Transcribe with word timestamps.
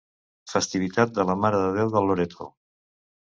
Festivitat 0.53 1.11
de 1.17 1.25
la 1.31 1.35
Mare 1.43 1.59
de 1.65 1.69
Déu 1.77 1.93
de 1.97 2.03
Loreto. 2.09 2.49